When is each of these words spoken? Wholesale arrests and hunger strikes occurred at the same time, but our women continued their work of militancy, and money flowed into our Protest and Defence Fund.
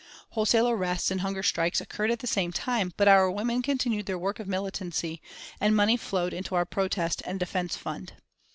Wholesale 0.31 0.67
arrests 0.67 1.11
and 1.11 1.21
hunger 1.21 1.43
strikes 1.43 1.79
occurred 1.79 2.09
at 2.09 2.17
the 2.21 2.25
same 2.25 2.51
time, 2.51 2.91
but 2.97 3.07
our 3.07 3.29
women 3.29 3.61
continued 3.61 4.07
their 4.07 4.17
work 4.17 4.39
of 4.39 4.47
militancy, 4.47 5.21
and 5.59 5.75
money 5.75 5.95
flowed 5.95 6.33
into 6.33 6.55
our 6.55 6.65
Protest 6.65 7.21
and 7.23 7.39
Defence 7.39 7.77
Fund. 7.77 8.13